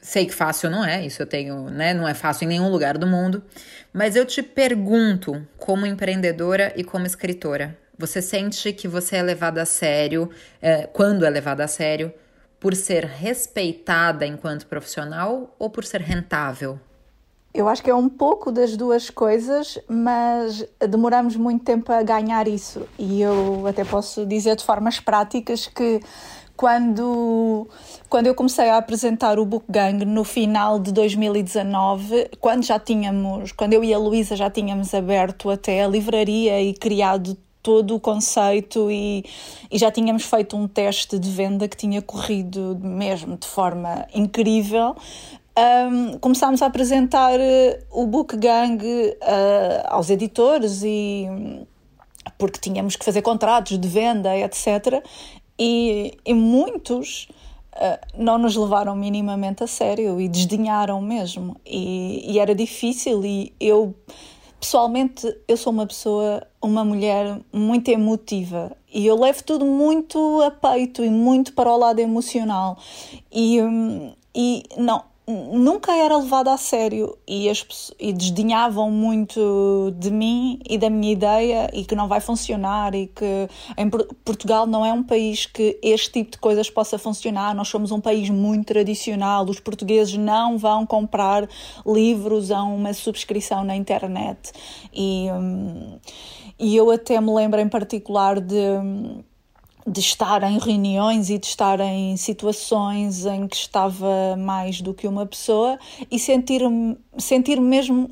[0.01, 1.93] Sei que fácil não é, isso eu tenho, né?
[1.93, 3.43] Não é fácil em nenhum lugar do mundo.
[3.91, 9.61] Mas eu te pergunto, como empreendedora e como escritora, você sente que você é levada
[9.61, 10.29] a sério,
[10.61, 12.13] é, quando é levada a sério,
[12.59, 16.79] por ser respeitada enquanto profissional ou por ser rentável?
[17.51, 22.47] Eu acho que é um pouco das duas coisas, mas demoramos muito tempo a ganhar
[22.47, 22.87] isso.
[22.97, 25.99] E eu até posso dizer de formas práticas que
[26.59, 27.69] quando,
[28.09, 33.53] quando eu comecei a apresentar o Book Gang no final de 2019, quando já tínhamos,
[33.53, 37.99] quando eu e a Luísa já tínhamos aberto até a livraria e criado todo o
[37.99, 39.23] conceito e,
[39.71, 44.97] e, já tínhamos feito um teste de venda que tinha corrido mesmo de forma incrível.
[45.57, 49.15] Um, começámos a apresentar uh, o Book Gang uh,
[49.87, 51.25] aos editores e
[52.37, 55.03] porque tínhamos que fazer contratos de venda, etc.
[55.59, 57.27] E, e muitos
[57.73, 61.57] uh, não nos levaram minimamente a sério e desdenharam mesmo.
[61.65, 63.25] E, e era difícil.
[63.25, 63.93] E eu,
[64.59, 70.49] pessoalmente, eu sou uma pessoa, uma mulher muito emotiva e eu levo tudo muito a
[70.49, 72.77] peito e muito para o lado emocional.
[73.31, 78.13] E, hum, e não, nunca era levada a sério e, as, e
[78.91, 83.89] muito de mim e da minha ideia e que não vai funcionar e que em
[83.89, 87.53] Portugal não é um país que este tipo de coisas possa funcionar.
[87.53, 89.45] Nós somos um país muito tradicional.
[89.45, 91.47] Os portugueses não vão comprar
[91.85, 94.51] livros a uma subscrição na internet
[94.91, 95.99] e, hum,
[96.57, 99.23] e eu até me lembro em particular de hum,
[99.85, 105.07] de estar em reuniões e de estar em situações em que estava mais do que
[105.07, 105.79] uma pessoa
[106.11, 108.09] e sentir-me sentir mesmo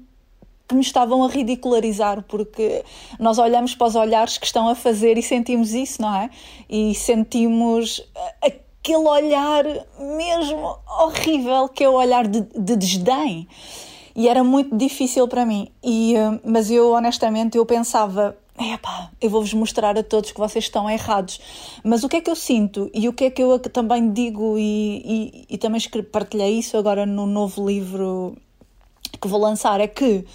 [0.67, 2.83] que me estavam a ridicularizar, porque
[3.17, 6.29] nós olhamos para os olhares que estão a fazer e sentimos isso, não é?
[6.69, 8.05] E sentimos
[8.41, 9.63] aquele olhar
[9.97, 13.47] mesmo horrível que é o olhar de, de desdém.
[14.13, 15.69] E era muito difícil para mim.
[15.83, 20.65] E, eh, mas eu, honestamente, eu pensava, epá, eu vou-vos mostrar a todos que vocês
[20.65, 21.39] estão errados.
[21.83, 24.57] Mas o que é que eu sinto e o que é que eu também digo
[24.57, 28.35] e, e, e também partilhei isso agora no novo livro
[29.21, 30.25] que vou lançar é que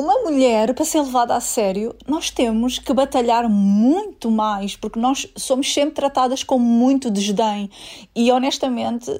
[0.00, 5.28] uma mulher, para ser levada a sério, nós temos que batalhar muito mais, porque nós
[5.36, 7.68] somos sempre tratadas com muito desdém.
[8.16, 9.10] E honestamente,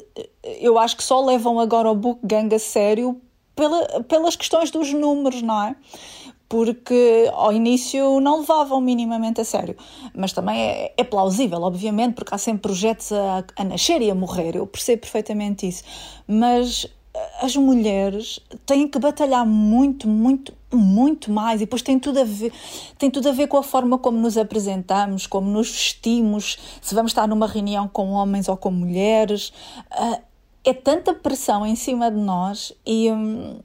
[0.43, 3.21] eu acho que só levam agora o Book Gang a sério
[3.55, 5.77] pela, pelas questões dos números, não é?
[6.50, 9.76] Porque ao início não levavam minimamente a sério.
[10.12, 14.14] Mas também é, é plausível, obviamente, porque há sempre projetos a, a, nascer e a
[14.16, 15.84] morrer, eu percebo perfeitamente isso.
[16.26, 22.18] Mas eh, as mulheres têm que batalhar muito, muito, muito mais e depois tem tudo
[22.18, 22.52] a ver,
[22.98, 27.12] tem tudo a ver com a forma como nos apresentamos, como nos vestimos, se vamos
[27.12, 29.52] estar numa reunião com homens ou com mulheres.
[29.88, 30.20] Eh,
[30.64, 33.08] é tanta pressão em cima de nós e.
[33.08, 33.60] Hum,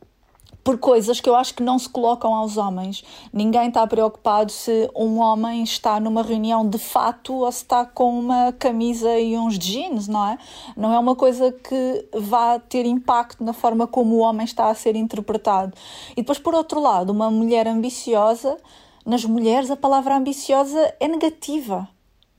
[0.66, 3.04] por coisas que eu acho que não se colocam aos homens.
[3.32, 8.18] Ninguém está preocupado se um homem está numa reunião de fato ou se está com
[8.18, 10.40] uma camisa e uns jeans, não é?
[10.76, 14.74] Não é uma coisa que vá ter impacto na forma como o homem está a
[14.74, 15.72] ser interpretado.
[16.14, 18.58] E depois, por outro lado, uma mulher ambiciosa,
[19.06, 21.88] nas mulheres a palavra ambiciosa é negativa.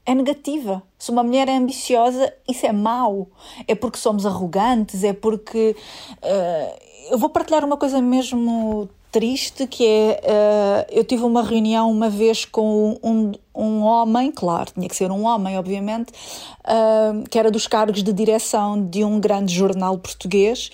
[0.06, 0.82] É negativa.
[0.96, 3.28] Se uma mulher é ambiciosa, isso é mau.
[3.66, 5.76] É porque somos arrogantes, é porque.
[6.22, 11.90] Uh, eu vou partilhar uma coisa mesmo triste que é uh, eu tive uma reunião
[11.90, 16.12] uma vez com um, um homem, claro, tinha que ser um homem, obviamente,
[16.60, 20.70] uh, que era dos cargos de direção de um grande jornal português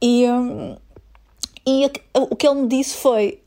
[0.00, 0.76] e, um,
[1.66, 3.41] e o que ele me disse foi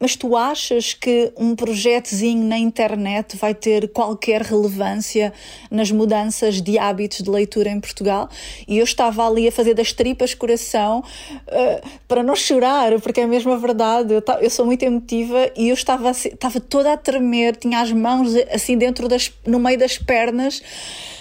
[0.00, 5.32] mas tu achas que um projetozinho na internet vai ter qualquer relevância
[5.70, 8.28] nas mudanças de hábitos de leitura em Portugal?
[8.66, 13.24] E eu estava ali a fazer das tripas coração uh, para não chorar, porque é
[13.24, 14.14] a verdade.
[14.14, 17.92] Eu, eu sou muito emotiva e eu estava, assim, estava toda a tremer, tinha as
[17.92, 20.62] mãos assim dentro das, no meio das pernas.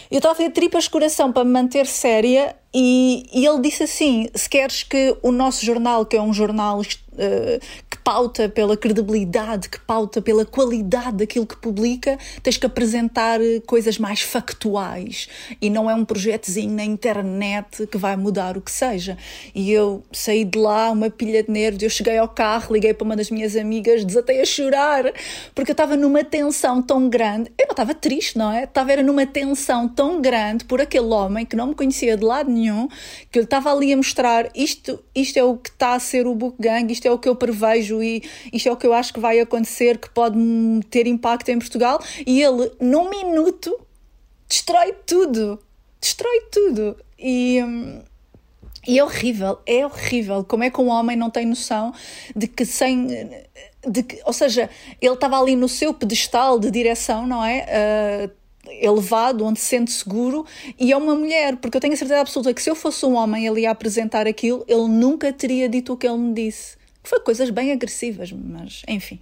[0.09, 4.29] Eu estava a fazer tripas coração para me manter séria e, e ele disse assim:
[4.33, 7.59] se queres que o nosso jornal, que é um jornal uh,
[8.07, 13.97] pauta pela credibilidade, que pauta pela qualidade daquilo que publica, tens que apresentar eh, coisas
[13.97, 15.27] mais factuais
[15.61, 19.17] e não é um projetozinho na internet que vai mudar o que seja.
[19.53, 23.03] E eu saí de lá, uma pilha de nervos, eu cheguei ao carro, liguei para
[23.03, 25.11] uma das minhas amigas, desatei a chorar,
[25.53, 27.51] porque eu estava numa tensão tão grande.
[27.57, 28.63] Eu não estava triste, não é?
[28.63, 32.49] Estava era numa tensão tão grande por aquele homem que não me conhecia de lado
[32.49, 32.87] nenhum,
[33.29, 36.33] que ele estava ali a mostrar isto, isto é o que está a ser o
[36.33, 39.13] book gang, isto é o que eu prevejo e isto é o que eu acho
[39.13, 40.37] que vai acontecer, que pode
[40.89, 42.01] ter impacto em Portugal.
[42.25, 43.77] E ele, num minuto,
[44.47, 45.59] destrói tudo.
[45.99, 46.97] Destrói tudo.
[47.17, 47.59] E.
[48.87, 50.45] E é horrível, é horrível.
[50.45, 51.93] Como é que um homem não tem noção
[52.33, 53.05] de que sem.
[53.85, 54.69] De que, ou seja,
[55.01, 57.65] ele estava ali no seu pedestal de direção, não é?
[58.29, 58.37] Uh,
[58.69, 60.45] elevado, onde se sente seguro,
[60.79, 63.15] e é uma mulher, porque eu tenho a certeza absoluta que se eu fosse um
[63.15, 66.76] homem ali a apresentar aquilo, ele nunca teria dito o que ele me disse.
[67.07, 69.17] Foi coisas bem agressivas, mas enfim.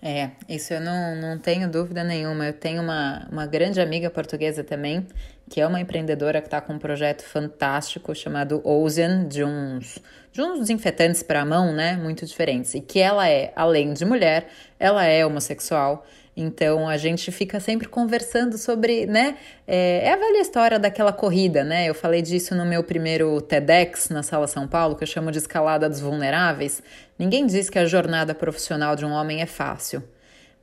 [0.00, 2.46] É, isso eu não, não tenho dúvida nenhuma.
[2.46, 5.04] Eu tenho uma, uma grande amiga portuguesa também,
[5.50, 9.98] que é uma empreendedora que está com um projeto fantástico chamado Ocean, de uns,
[10.30, 11.96] de uns desinfetantes para a mão, né?
[11.96, 12.74] Muito diferentes.
[12.74, 14.46] E que ela é, além de mulher,
[14.78, 16.06] ela é homossexual
[16.36, 19.36] então a gente fica sempre conversando sobre, né?
[19.66, 21.88] É, é, a velha história daquela corrida, né?
[21.88, 25.38] Eu falei disso no meu primeiro TEDx na Sala São Paulo, que eu chamo de
[25.38, 26.82] escalada dos vulneráveis.
[27.18, 30.02] Ninguém diz que a jornada profissional de um homem é fácil.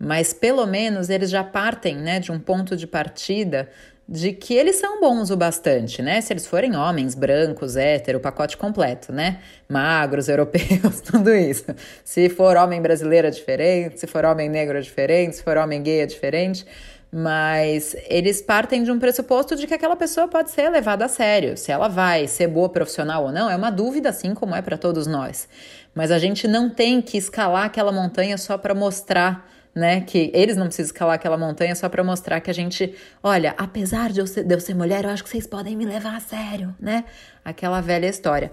[0.03, 3.69] mas pelo menos eles já partem né, de um ponto de partida
[4.11, 6.19] de que eles são bons o bastante, né?
[6.19, 9.39] Se eles forem homens, brancos, hétero, pacote completo, né?
[9.69, 11.65] Magros, europeus, tudo isso.
[12.03, 15.81] Se for homem brasileiro é diferente, se for homem negro é diferente, se for homem
[15.81, 16.65] gay é diferente.
[17.13, 21.57] Mas eles partem de um pressuposto de que aquela pessoa pode ser levada a sério.
[21.57, 24.77] Se ela vai ser boa profissional ou não, é uma dúvida, assim como é para
[24.77, 25.47] todos nós.
[25.93, 30.01] Mas a gente não tem que escalar aquela montanha só para mostrar né?
[30.01, 34.11] Que eles não precisam escalar aquela montanha só para mostrar que a gente, olha, apesar
[34.11, 36.19] de eu, ser, de eu ser mulher, eu acho que vocês podem me levar a
[36.19, 37.05] sério, né?
[37.43, 38.51] Aquela velha história.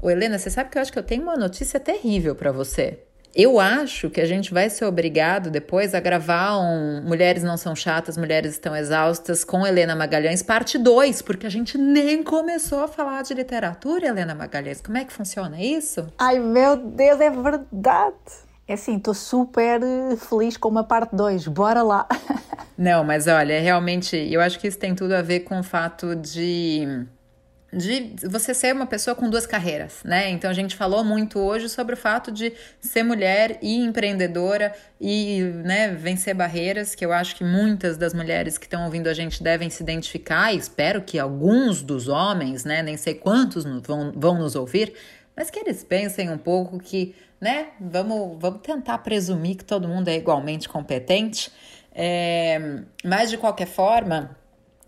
[0.00, 3.00] Ô, Helena, você sabe que eu acho que eu tenho uma notícia terrível para você.
[3.34, 7.76] Eu acho que a gente vai ser obrigado depois a gravar um Mulheres Não São
[7.76, 12.88] Chatas, Mulheres Estão Exaustas com Helena Magalhães, parte 2, porque a gente nem começou a
[12.88, 14.80] falar de literatura, Helena Magalhães.
[14.80, 16.08] Como é que funciona isso?
[16.18, 18.16] Ai, meu Deus, é verdade!
[18.66, 21.48] É assim, estou super eh, feliz com uma parte 2.
[21.48, 22.08] Bora lá!
[22.76, 26.16] Não, mas olha, realmente, eu acho que isso tem tudo a ver com o fato
[26.16, 27.06] de
[27.72, 30.28] de você ser uma pessoa com duas carreiras, né?
[30.30, 35.40] Então a gente falou muito hoje sobre o fato de ser mulher e empreendedora e
[35.64, 39.42] né, vencer barreiras, que eu acho que muitas das mulheres que estão ouvindo a gente
[39.42, 44.38] devem se identificar, e espero que alguns dos homens, né, nem sei quantos vão, vão
[44.38, 44.92] nos ouvir,
[45.36, 50.08] mas que eles pensem um pouco que, né, vamos, vamos tentar presumir que todo mundo
[50.08, 51.52] é igualmente competente.
[51.92, 54.36] É, mas de qualquer forma,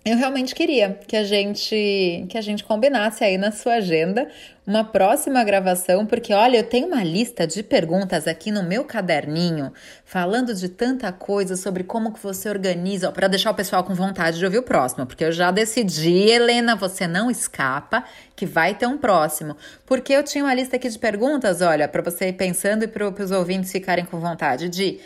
[0.04, 4.28] eu realmente queria que a gente que a gente combinasse aí na sua agenda
[4.66, 9.72] uma próxima gravação, porque olha, eu tenho uma lista de perguntas aqui no meu caderninho,
[10.04, 14.38] falando de tanta coisa sobre como que você organiza, para deixar o pessoal com vontade
[14.38, 18.04] de ouvir o próximo, porque eu já decidi, Helena, você não escapa,
[18.36, 19.56] que vai ter um próximo.
[19.84, 23.08] Porque eu tinha uma lista aqui de perguntas, olha, para você ir pensando e para
[23.08, 25.00] os ouvintes ficarem com vontade de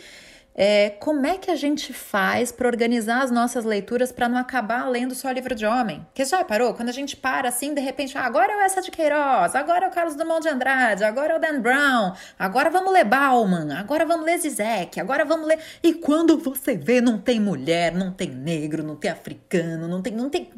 [0.59, 4.89] é, como é que a gente faz para organizar as nossas leituras para não acabar
[4.89, 5.99] lendo só livro de homem?
[6.07, 6.73] Porque já parou?
[6.73, 9.85] Quando a gente para assim, de repente, ah, agora é o Essa de Queiroz, agora
[9.85, 13.71] é o Carlos Drummond de Andrade, agora é o Dan Brown, agora vamos ler Bauman,
[13.77, 15.59] agora vamos ler Zizek, agora vamos ler.
[15.83, 20.13] E quando você vê, não tem mulher, não tem negro, não tem africano, não tem,
[20.13, 20.49] não tem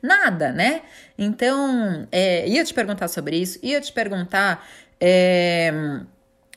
[0.00, 0.82] nada, né?
[1.18, 4.64] Então, é, ia te perguntar sobre isso, ia te perguntar.
[5.00, 5.72] É,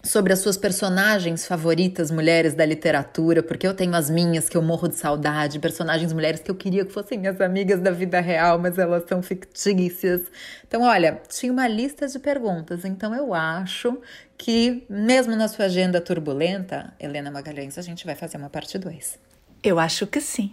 [0.06, 4.62] sobre as suas personagens favoritas mulheres da literatura, porque eu tenho as minhas que eu
[4.62, 8.60] morro de saudade, personagens mulheres que eu queria que fossem minhas amigas da vida real,
[8.60, 10.22] mas elas são fictícias.
[10.68, 13.98] Então, olha, tinha uma lista de perguntas, então eu acho
[14.38, 19.18] que mesmo na sua agenda turbulenta, Helena Magalhães, a gente vai fazer uma parte 2.
[19.64, 20.52] Eu acho que sim.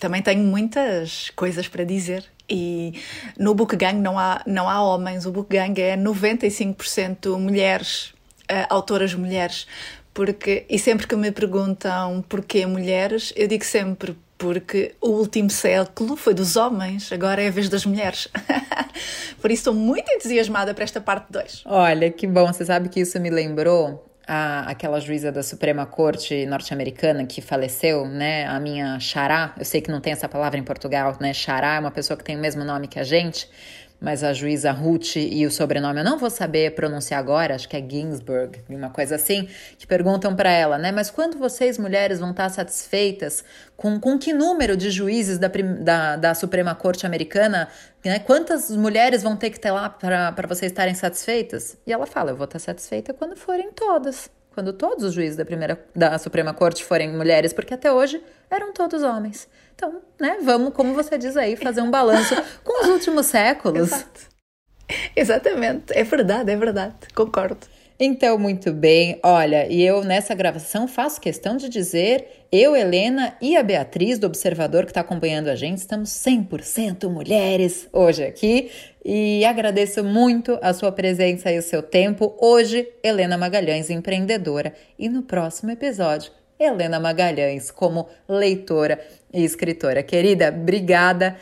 [0.00, 3.00] Também tenho muitas coisas para dizer e
[3.38, 8.17] no Book Gang não há, não há homens, o Book Gang é 95% mulheres
[8.50, 9.66] uh, autoras mulheres,
[10.12, 16.16] porque e sempre que me perguntam porquê mulheres, eu digo sempre porque o último século
[16.16, 18.28] foi dos homens, agora é a vez das mulheres.
[19.40, 21.62] Por isso estou muito entusiasmada para esta parte 2.
[21.66, 26.46] Olha, que bom, você sabe que isso me lembrou a, aquela juíza da Suprema Corte
[26.46, 28.46] norte-americana que faleceu, né?
[28.46, 31.32] A minha xará, eu sei que não tem essa palavra em Portugal, né?
[31.32, 33.48] Xará é uma pessoa que tem o mesmo nome que a gente,
[34.00, 37.76] mas a juíza Ruth e o sobrenome eu não vou saber pronunciar agora, acho que
[37.76, 40.92] é Ginsburg, uma coisa assim, que perguntam para ela, né?
[40.92, 43.44] Mas quando vocês mulheres vão estar satisfeitas
[43.76, 47.68] com, com que número de juízes da, da, da Suprema Corte Americana,
[48.04, 48.18] né?
[48.20, 51.76] Quantas mulheres vão ter que ter lá para vocês estarem satisfeitas?
[51.86, 55.44] E ela fala: eu vou estar satisfeita quando forem todas quando todos os juízes da,
[55.44, 59.46] primeira, da Suprema Corte forem mulheres, porque até hoje eram todos homens.
[59.72, 62.34] Então, né, vamos, como você diz aí, fazer um balanço
[62.64, 63.92] com os últimos séculos.
[63.92, 64.20] Exato.
[65.14, 67.68] Exatamente, é verdade, é verdade, concordo.
[68.00, 69.20] Então, muito bem.
[69.22, 74.26] Olha, e eu nessa gravação faço questão de dizer, eu, Helena e a Beatriz do
[74.26, 78.72] Observador que está acompanhando a gente, estamos 100% mulheres hoje aqui
[79.10, 82.36] e agradeço muito a sua presença e o seu tempo.
[82.38, 86.30] Hoje, Helena Magalhães, empreendedora, e no próximo episódio,
[86.60, 89.00] Helena Magalhães como leitora
[89.32, 90.02] e escritora.
[90.02, 91.38] Querida, obrigada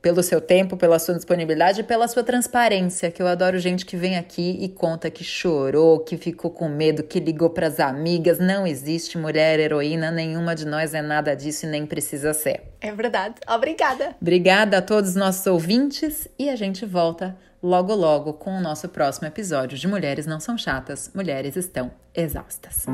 [0.00, 3.96] pelo seu tempo, pela sua disponibilidade e pela sua transparência, que eu adoro gente que
[3.96, 8.38] vem aqui e conta que chorou, que ficou com medo, que ligou para as amigas.
[8.38, 12.62] Não existe mulher heroína, nenhuma de nós é nada disso e nem precisa ser.
[12.80, 13.34] É verdade.
[13.48, 14.16] Obrigada.
[14.20, 18.88] Obrigada a todos os nossos ouvintes e a gente volta logo logo com o nosso
[18.88, 22.86] próximo episódio de Mulheres Não São Chatas, Mulheres Estão Exaustas.